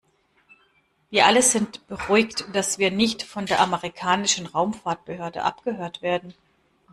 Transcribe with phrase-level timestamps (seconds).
[1.11, 6.33] Wir alle sind beruhigt, dass wir nicht von der amerikanischen Raumfahrtbehörde abgehört werden.